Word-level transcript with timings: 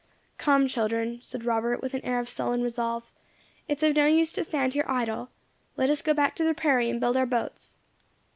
"Come, 0.39 0.67
children," 0.67 1.19
said 1.21 1.45
Robert, 1.45 1.79
with 1.79 1.93
an 1.93 2.03
air 2.03 2.17
of 2.17 2.27
sullen 2.27 2.63
resolve, 2.63 3.11
"it 3.67 3.77
is 3.77 3.83
of 3.91 3.95
no 3.95 4.07
use 4.07 4.31
to 4.31 4.43
stand 4.43 4.73
here 4.73 4.83
idle. 4.87 5.29
Let 5.77 5.91
us 5.91 6.01
go 6.01 6.15
back 6.15 6.33
to 6.37 6.43
the 6.43 6.55
prairie, 6.55 6.89
and 6.89 6.99
build 6.99 7.15
our 7.15 7.27
boats." 7.27 7.77